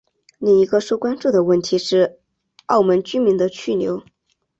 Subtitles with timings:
[0.39, 2.17] 另一个受关注的问题是
[2.65, 4.01] 澳门居民的去留。